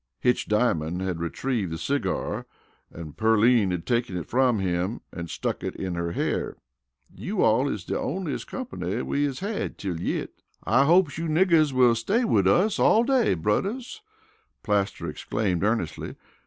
Hitch 0.19 0.47
Diamond 0.47 1.03
had 1.03 1.19
retrieved 1.19 1.71
the 1.71 1.77
cigar, 1.77 2.47
and 2.89 3.15
Pearline 3.15 3.69
had 3.69 3.85
taken 3.85 4.17
it 4.17 4.27
from 4.27 4.57
him 4.57 5.01
and 5.13 5.29
stuck 5.29 5.63
it 5.63 5.75
in 5.75 5.93
her 5.93 6.13
hair. 6.13 6.57
"You 7.13 7.43
all 7.43 7.69
is 7.69 7.83
de 7.83 7.93
onlies' 7.95 8.43
comp'ny 8.43 9.03
we 9.03 9.25
is 9.25 9.41
had 9.41 9.77
till 9.77 9.99
yit." 10.01 10.41
"I 10.63 10.85
hopes 10.85 11.19
you 11.19 11.25
niggers 11.27 11.71
will 11.71 11.93
stay 11.93 12.25
wid 12.25 12.47
us 12.47 12.79
all 12.79 13.03
day, 13.03 13.35
brudders," 13.35 14.01
Plaster 14.63 15.07
exclaimed 15.07 15.63
earnestly. 15.63 16.15